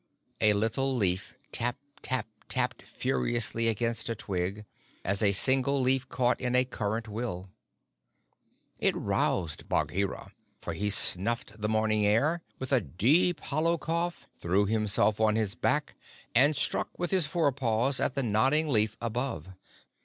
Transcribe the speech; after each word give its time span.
A 0.41 0.53
little 0.53 0.95
leaf 0.95 1.35
tap 1.51 1.75
tap 2.01 2.25
tapped 2.49 2.81
furiously 2.81 3.67
against 3.67 4.09
a 4.09 4.15
twig, 4.15 4.65
as 5.05 5.21
a 5.21 5.31
single 5.31 5.79
leaf 5.79 6.09
caught 6.09 6.41
in 6.41 6.55
a 6.55 6.65
current 6.65 7.07
will. 7.07 7.51
It 8.79 8.95
roused 8.95 9.69
Bagheera, 9.69 10.31
for 10.59 10.73
he 10.73 10.89
snuffed 10.89 11.61
the 11.61 11.69
morning 11.69 12.03
air 12.03 12.41
with 12.57 12.71
a 12.71 12.81
deep, 12.81 13.41
hollow 13.41 13.77
cough, 13.77 14.25
threw 14.39 14.65
himself 14.65 15.19
on 15.21 15.35
his 15.35 15.53
back, 15.53 15.93
and 16.33 16.55
struck 16.55 16.97
with 16.97 17.11
his 17.11 17.27
fore 17.27 17.51
paws 17.51 17.99
at 17.99 18.15
the 18.15 18.23
nodding 18.23 18.69
leaf 18.69 18.97
above. 18.99 19.49